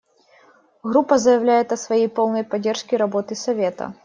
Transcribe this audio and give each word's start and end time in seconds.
Группа 0.81 1.19
заявляет 1.19 1.71
о 1.71 1.77
своей 1.77 2.09
полной 2.09 2.43
поддержке 2.43 2.97
работы 2.97 3.35
Совета. 3.35 3.93